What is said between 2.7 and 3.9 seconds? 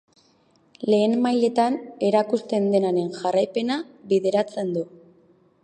denaren jarraipena